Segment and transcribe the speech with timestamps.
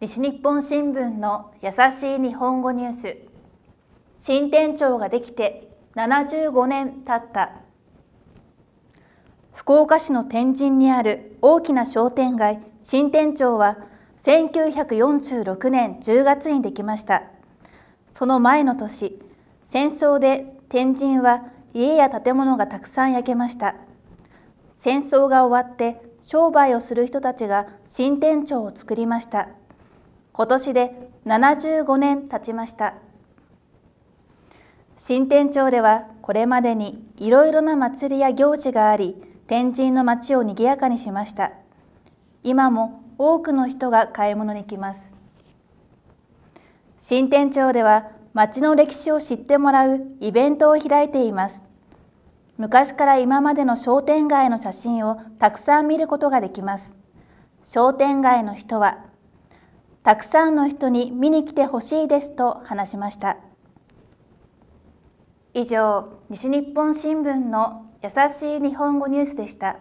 [0.00, 3.16] 西日本新聞の優しい日本語ニュース。
[4.20, 7.50] 新店長ができて75年経った。
[9.52, 13.76] 福岡市の天神にある大きな商店街新店長は
[14.22, 17.24] 1946年10月にできました。
[18.12, 19.18] その前の年
[19.68, 23.74] 戦争で天神は家や建物がたくさん焼けました。
[24.78, 29.48] 戦争が終わって商売をする人たちが新店長を作りました。
[30.38, 30.92] 今年で
[31.26, 32.94] 75年経ちました。
[34.96, 39.16] 新店長ではこれまでにいろいろな祭りや行事があり
[39.48, 41.50] 天神の街を賑やかにしました。
[42.44, 45.00] 今も多くの人が買い物に来ます。
[47.00, 51.60] 新店長では町の歴史を知ってもらうイベントを開いています。
[52.58, 56.92] 昔から今までの商店街の写真をたくさん見ることができます。
[57.64, 58.98] 商店街の人は
[60.08, 63.36] たくさんの人に見に来てほしいですと話しました。
[65.52, 69.76] 以上西日本新聞の優しい日本語ニュースでした。